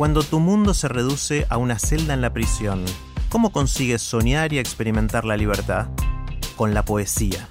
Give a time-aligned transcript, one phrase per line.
[0.00, 2.86] Cuando tu mundo se reduce a una celda en la prisión,
[3.28, 5.88] ¿cómo consigues soñar y experimentar la libertad?
[6.56, 7.50] Con la poesía.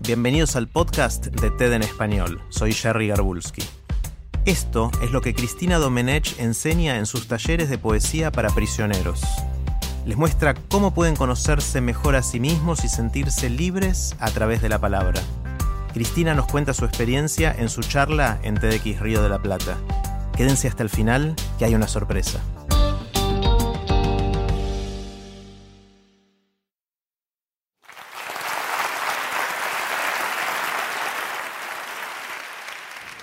[0.00, 2.40] Bienvenidos al podcast de TED en español.
[2.48, 3.62] Soy Jerry Garbulski.
[4.46, 9.20] Esto es lo que Cristina Domenech enseña en sus talleres de poesía para prisioneros.
[10.06, 14.70] Les muestra cómo pueden conocerse mejor a sí mismos y sentirse libres a través de
[14.70, 15.20] la palabra.
[15.92, 19.76] Cristina nos cuenta su experiencia en su charla en TEDx Río de la Plata.
[20.36, 22.40] Quédense hasta el final, que hay una sorpresa.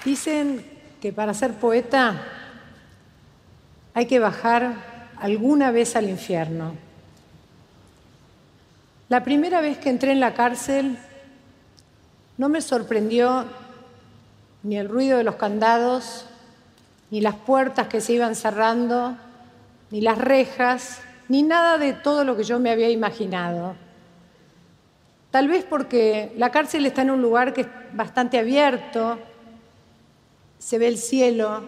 [0.05, 0.65] Dicen
[1.01, 2.23] que para ser poeta
[3.93, 6.75] hay que bajar alguna vez al infierno.
[9.09, 10.97] La primera vez que entré en la cárcel
[12.37, 13.45] no me sorprendió
[14.63, 16.25] ni el ruido de los candados,
[17.11, 19.15] ni las puertas que se iban cerrando,
[19.91, 23.75] ni las rejas, ni nada de todo lo que yo me había imaginado.
[25.29, 29.19] Tal vez porque la cárcel está en un lugar que es bastante abierto,
[30.57, 31.63] se ve el cielo,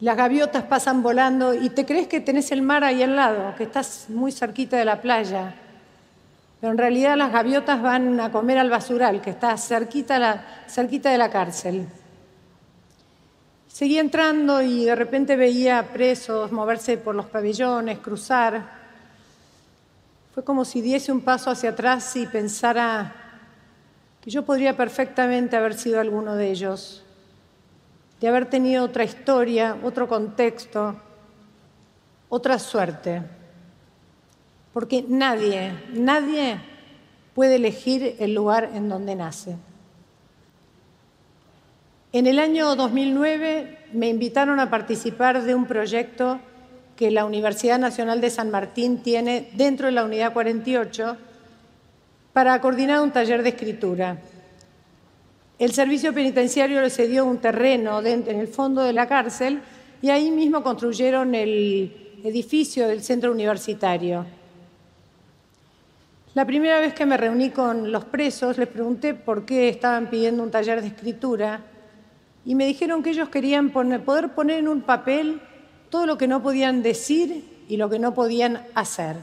[0.00, 3.64] las gaviotas pasan volando y te crees que tenés el mar ahí al lado, que
[3.64, 5.54] estás muy cerquita de la playa.
[6.60, 11.18] Pero en realidad las gaviotas van a comer al basural, que está cerquita, cerquita de
[11.18, 11.88] la cárcel.
[13.76, 18.70] Seguí entrando y de repente veía presos moverse por los pabellones, cruzar.
[20.32, 23.14] Fue como si diese un paso hacia atrás y pensara
[24.22, 27.04] que yo podría perfectamente haber sido alguno de ellos
[28.18, 30.96] de haber tenido otra historia, otro contexto,
[32.30, 33.20] otra suerte.
[34.72, 36.58] Porque nadie, nadie
[37.34, 39.58] puede elegir el lugar en donde nace.
[42.16, 46.40] En el año 2009 me invitaron a participar de un proyecto
[46.96, 51.14] que la Universidad Nacional de San Martín tiene dentro de la Unidad 48
[52.32, 54.16] para coordinar un taller de escritura.
[55.58, 59.60] El servicio penitenciario le cedió un terreno en el fondo de la cárcel
[60.00, 64.24] y ahí mismo construyeron el edificio del centro universitario.
[66.32, 70.42] La primera vez que me reuní con los presos les pregunté por qué estaban pidiendo
[70.42, 71.60] un taller de escritura
[72.46, 75.42] y me dijeron que ellos querían poder poner en un papel
[75.90, 79.16] todo lo que no podían decir y lo que no podían hacer.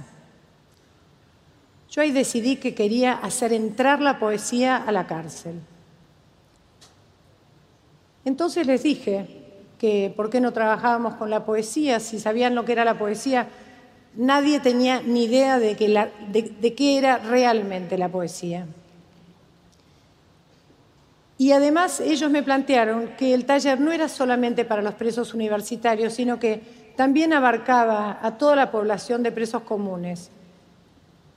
[1.90, 5.62] Yo ahí decidí que quería hacer entrar la poesía a la cárcel.
[8.26, 9.26] Entonces les dije
[9.80, 13.48] que por qué no trabajábamos con la poesía, si sabían lo que era la poesía,
[14.16, 18.68] nadie tenía ni idea de, qué era realmente la poesía.
[21.44, 26.14] Y además ellos me plantearon que el taller no era solamente para los presos universitarios,
[26.14, 26.62] sino que
[26.96, 30.32] también abarcaba a toda la población de presos comunes.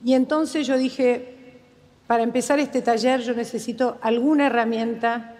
[0.05, 1.59] Y entonces yo dije,
[2.07, 5.35] para empezar este taller yo necesito alguna herramienta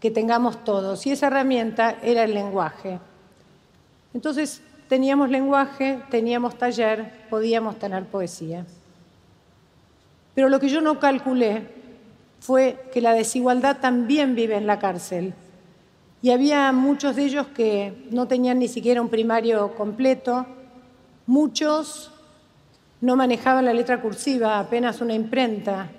[0.00, 1.06] que tengamos todos.
[1.06, 2.98] Y esa herramienta era el lenguaje.
[4.12, 4.60] Entonces
[4.90, 8.66] teníamos lenguaje, teníamos taller, podíamos tener poesía.
[10.34, 11.77] Pero lo que yo no calculé
[12.40, 15.34] fue que la desigualdad también vive en la cárcel.
[16.22, 20.46] Y había muchos de ellos que no tenían ni siquiera un primario completo,
[21.26, 22.10] muchos
[23.00, 25.90] no manejaban la letra cursiva, apenas una imprenta,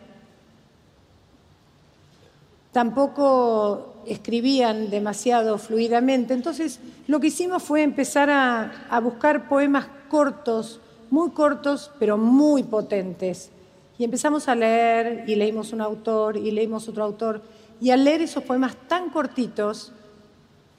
[2.71, 6.33] tampoco escribían demasiado fluidamente.
[6.33, 10.79] Entonces, lo que hicimos fue empezar a, buscar poemas cortos,
[11.09, 13.51] muy cortos, pero muy potentes.
[13.99, 17.43] Y empezamos a leer y leímos un autor y leímos otro autor.
[17.79, 19.93] Y al leer esos poemas tan cortitos,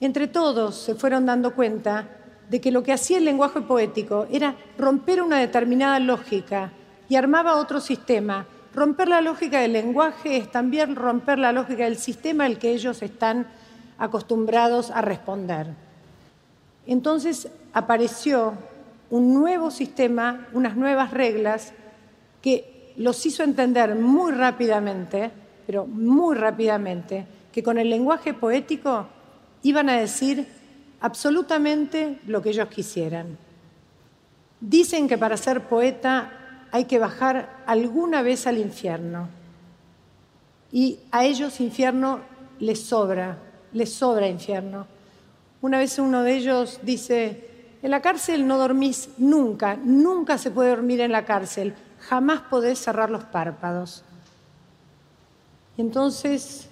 [0.00, 2.08] entre todos se fueron dando cuenta
[2.49, 6.72] de que lo que hacía el lenguaje poético era romper una determinada lógica
[7.08, 11.96] y armaba otro sistema Romper la lógica del lenguaje es también romper la lógica del
[11.96, 13.49] sistema al que ellos están
[13.99, 15.75] acostumbrados a responder.
[16.87, 18.55] Entonces apareció
[19.11, 21.73] un nuevo sistema, unas nuevas reglas
[22.43, 25.31] que los hizo entender muy rápidamente,
[25.66, 29.06] pero muy rápidamente, que con el lenguaje poético
[29.62, 30.46] iban a decir
[31.00, 33.38] absolutamente lo que ellos quisieran.
[34.60, 39.28] Dicen que para ser poeta hay que bajar alguna vez al infierno.
[40.72, 42.20] Y a ellos infierno
[42.58, 43.38] les sobra,
[43.72, 44.87] les sobra infierno.
[45.62, 47.48] Una vez uno de ellos dice,
[47.82, 52.79] en la cárcel no dormís nunca, nunca se puede dormir en la cárcel, jamás podés
[52.79, 54.02] cerrar los párpados.
[55.76, 56.69] Y entonces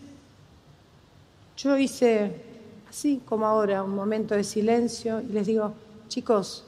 [1.56, 2.48] yo hice
[2.88, 5.74] así como ahora, un momento de silencio y les digo,
[6.08, 6.64] chicos,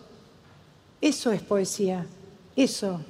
[1.00, 2.06] eso es poesía,
[2.56, 3.00] eso.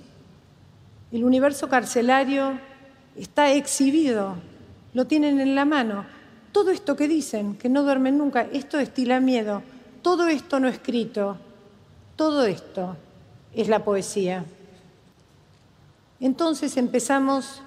[1.11, 2.59] El universo carcelario
[3.17, 4.37] está exhibido,
[4.95, 6.07] lo tienen en la mano.
[6.53, 9.63] Todo esto que dicen, que no duermen nunca, esto estila miedo,
[10.03, 11.37] todo esto no escrito,
[12.17, 12.97] todo esto
[13.55, 14.45] es la poesía.
[16.21, 17.63] Entonces empezamos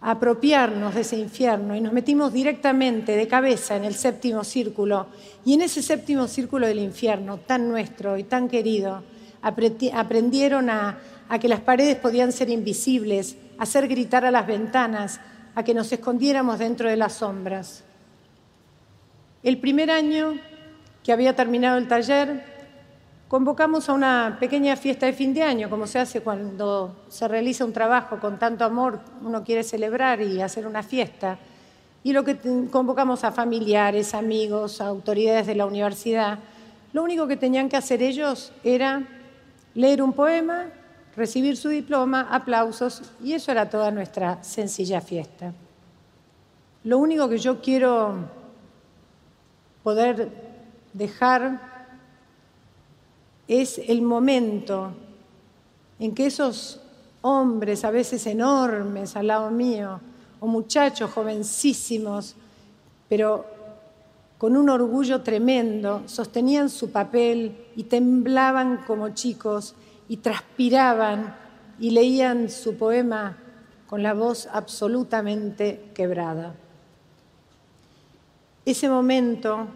[0.00, 5.06] a apropiarnos de ese infierno y nos metimos directamente de cabeza en el séptimo círculo.
[5.44, 9.02] Y en ese séptimo círculo del infierno, tan nuestro y tan querido,
[9.42, 10.98] aprendieron a,
[11.40, 15.20] que las paredes podían ser invisibles, a hacer gritar a las ventanas,
[15.54, 17.82] a que nos escondiéramos dentro de las sombras.
[19.42, 20.34] El primer año
[21.02, 22.57] que había terminado el taller,
[23.28, 27.64] convocamos a una pequeña fiesta de fin de año, como se hace cuando se realiza
[27.64, 31.38] un trabajo con tanto amor, uno quiere celebrar y hacer una fiesta.
[32.02, 32.38] Y lo que
[32.70, 36.38] convocamos a familiares, amigos, autoridades de la universidad,
[36.94, 39.02] lo único que tenían que hacer ellos era
[39.74, 40.66] leer un poema,
[41.14, 45.52] recibir su diploma, aplausos, y eso era toda nuestra sencilla fiesta.
[46.84, 48.14] Lo único que yo quiero
[49.82, 50.30] poder
[50.94, 51.67] dejar
[53.48, 54.92] es el momento
[55.98, 56.80] en que esos
[57.22, 60.00] hombres, a veces enormes al lado mío,
[60.38, 62.36] o muchachos jovencísimos,
[63.08, 63.44] pero
[64.36, 69.74] con un orgullo tremendo, sostenían su papel y temblaban como chicos
[70.08, 71.34] y transpiraban
[71.80, 73.36] y leían su poema
[73.88, 76.54] con la voz absolutamente quebrada.
[78.64, 79.66] Ese momento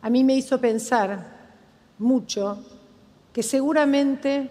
[0.00, 1.32] a mí me hizo pensar
[1.98, 2.64] mucho
[3.32, 4.50] que seguramente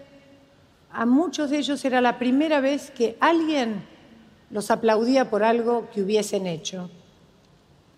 [0.90, 3.84] a muchos de ellos era la primera vez que alguien
[4.50, 6.90] los aplaudía por algo que hubiesen hecho.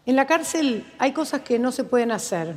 [0.07, 2.49] En la cárcel hay cosas que no se pueden hacer.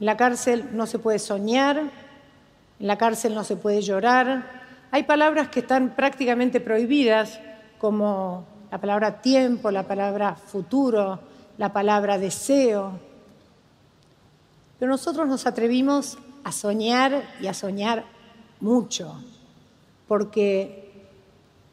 [0.00, 4.62] En la cárcel no se puede soñar, en la cárcel no se puede llorar.
[4.90, 7.40] Hay palabras que están prácticamente prohibidas,
[7.78, 11.20] como la palabra tiempo, la palabra futuro,
[11.56, 12.98] la palabra deseo.
[14.78, 18.04] Pero nosotros nos atrevimos a soñar y a soñar
[18.60, 19.20] mucho,
[20.06, 21.08] porque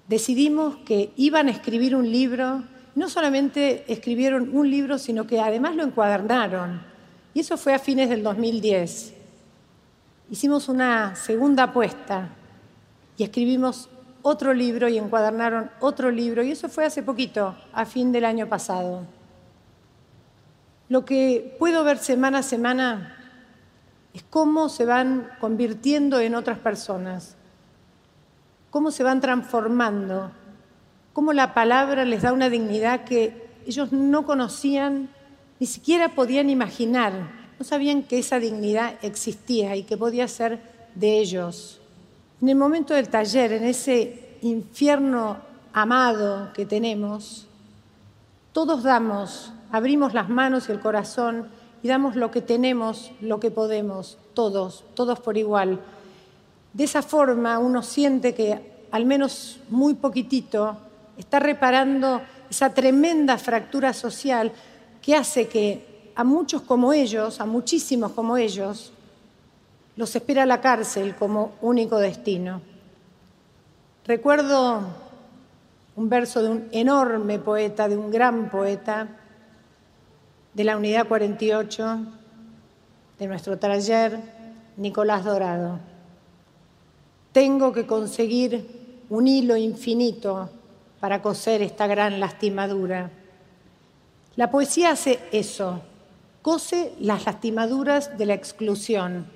[0.07, 2.63] decidimos que iban a escribir un libro,
[2.95, 6.81] no solamente escribieron un libro, sino que además lo encuadernaron.
[7.33, 9.13] Y eso fue a fines del 2010.
[10.29, 12.29] Hicimos una segunda apuesta
[13.17, 13.89] y escribimos
[14.21, 18.47] otro libro y encuadernaron otro libro, y eso fue hace poquito, a fin del año
[18.47, 19.05] pasado.
[20.89, 23.20] Lo que puedo ver semana a semana
[24.13, 27.35] es cómo se van convirtiendo en otras personas,
[28.69, 30.31] cómo se van transformando,
[31.13, 35.09] cómo la palabra les da una dignidad que ellos no conocían,
[35.59, 37.13] ni siquiera podían imaginar,
[37.59, 40.59] no sabían que esa dignidad existía y que podía ser
[40.95, 41.79] de ellos.
[42.41, 45.37] En el momento del taller, en ese infierno
[45.73, 47.47] amado que tenemos,
[48.51, 51.47] todos damos, abrimos las manos y el corazón
[51.83, 55.79] y damos lo que tenemos, lo que podemos, todos, todos por igual.
[56.73, 60.77] De esa forma uno siente que al menos muy poquitito
[61.17, 64.51] está reparando esa tremenda fractura social
[65.01, 68.91] que hace que a muchos como ellos, a muchísimos como ellos,
[69.95, 72.61] los espera la cárcel como único destino.
[74.05, 74.81] Recuerdo
[75.95, 79.07] un verso de un enorme poeta, de un gran poeta,
[80.53, 81.99] de la unidad 48
[83.19, 84.19] de nuestro taller,
[84.77, 85.79] Nicolás Dorado.
[87.31, 90.49] Tengo que conseguir un hilo infinito
[90.99, 93.09] para coser esta gran lastimadura.
[94.35, 95.81] La poesía hace eso,
[96.41, 99.27] cose las lastimaduras de la exclusión,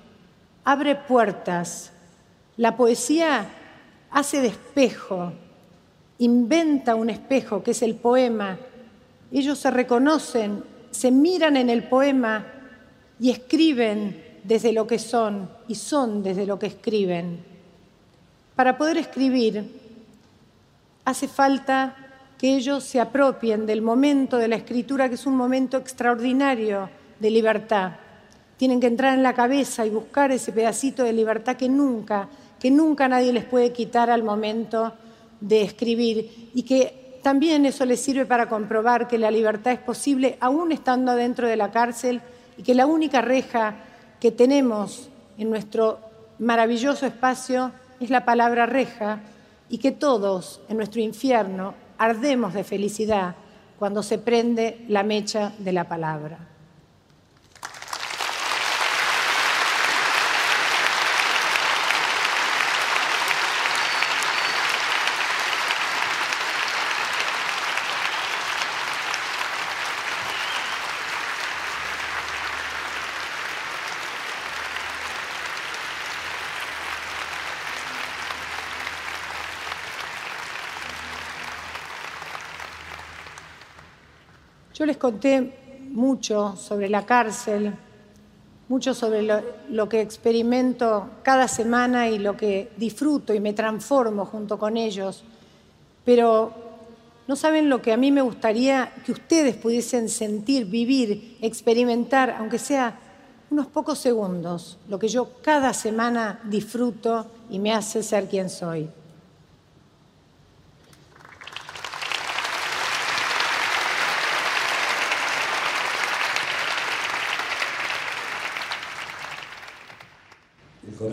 [0.64, 1.92] abre puertas.
[2.56, 3.46] La poesía
[4.10, 5.32] hace de espejo,
[6.18, 8.58] inventa un espejo que es el poema.
[9.30, 12.46] Ellos se reconocen se miran en el poema
[13.20, 17.44] y escriben desde lo que son y son desde lo que escriben.
[18.54, 19.62] Para poder escribir
[21.04, 21.94] hace falta
[22.38, 26.88] que ellos se apropien del momento de la escritura, que es un momento extraordinario
[27.20, 27.92] de libertad.
[28.56, 32.70] Tienen que entrar en la cabeza y buscar ese pedacito de libertad que nunca, que
[32.70, 34.94] nunca nadie les puede quitar al momento
[35.40, 40.38] de escribir y que también eso les sirve para comprobar que la libertad es posible
[40.38, 42.20] aún estando dentro de la cárcel
[42.56, 43.74] y que la única reja
[44.20, 45.98] que tenemos en nuestro
[46.38, 49.18] maravilloso espacio es la palabra reja
[49.68, 53.34] y que todos en nuestro infierno ardemos de felicidad
[53.76, 56.38] cuando se prende la mecha de la palabra.
[84.76, 85.54] Yo les conté
[85.90, 87.72] mucho sobre la cárcel,
[88.68, 89.22] mucho sobre
[89.70, 95.24] lo, que experimento cada semana y lo que disfruto y me transformo junto con ellos,
[96.04, 96.52] pero
[97.26, 102.58] no saben lo que a mí me gustaría que ustedes pudiesen sentir, vivir, experimentar, aunque
[102.58, 102.98] sea
[103.48, 108.90] unos pocos segundos, lo que yo cada semana disfruto y me hace ser quien soy.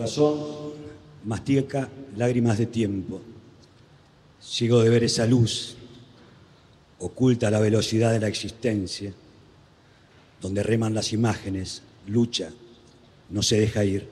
[0.04, 0.74] Corazón
[1.24, 3.22] mastica lágrimas de tiempo,
[4.38, 5.76] ciego de ver esa luz,
[6.98, 9.14] oculta la velocidad de la existencia,
[10.42, 12.50] donde reman las imágenes, lucha,
[13.30, 14.06] no se deja ir.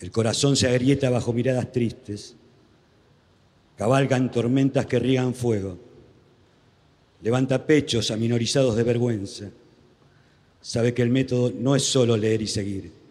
[0.00, 2.34] El corazón se agrieta bajo miradas tristes,
[3.76, 5.76] cabalgan tormentas que riegan fuego,
[7.20, 9.50] levanta pechos aminorizados de vergüenza,
[10.62, 13.05] sabe que el método no es solo leer y seguir,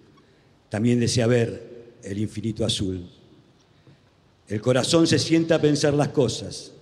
[0.75, 3.10] también desea ver el infinito azul.
[4.46, 6.74] El corazón se sienta a pensar las cosas,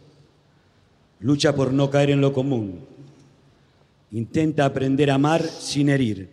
[1.19, 2.79] lucha por no caer en lo común,
[4.09, 6.27] intenta aprender a amar sin herir,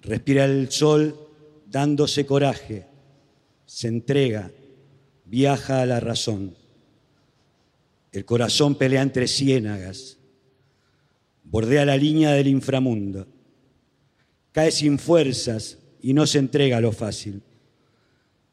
[0.00, 1.18] respira el sol
[1.66, 2.86] dándose coraje,
[3.66, 4.52] se entrega,
[5.24, 6.54] viaja a la razón.
[8.12, 10.18] El corazón pelea entre ciénagas,
[11.42, 13.26] bordea la línea del inframundo,
[14.52, 17.42] cae sin fuerzas y no se entrega a lo fácil.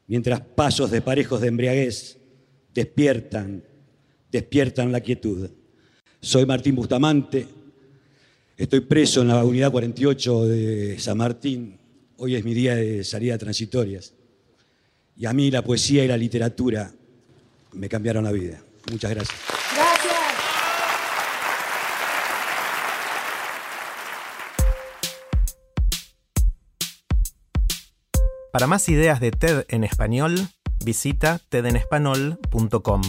[0.07, 2.17] Mientras pasos de parejos de embriaguez
[2.73, 3.63] despiertan,
[4.31, 5.49] despiertan la quietud.
[6.21, 7.47] Soy Martín Bustamante,
[8.57, 11.77] estoy preso en la unidad 48 de San Martín.
[12.17, 14.13] Hoy es mi día de salida transitorias.
[15.17, 16.91] Y a mí la poesía y la literatura
[17.73, 18.61] me cambiaron la vida.
[18.91, 19.84] Muchas gracias.
[28.55, 30.47] Para más ideas de TED en español,
[30.85, 33.01] visita tedenespanol.com.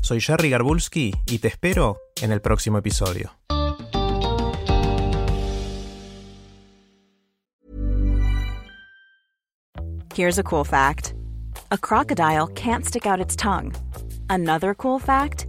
[0.00, 3.32] Soy Jerry Garbulski y te espero en el próximo episodio.
[10.14, 11.14] Here's a cool fact.
[11.72, 13.72] A crocodile can't stick out its tongue.
[14.30, 15.48] Another cool fact,